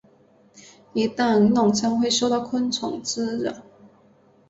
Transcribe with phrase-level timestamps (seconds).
[0.93, 3.53] 一旦弄脏会受到昆虫滋扰。